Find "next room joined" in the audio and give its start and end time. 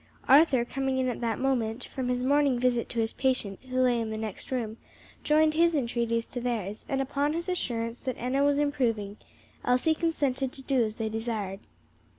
4.17-5.53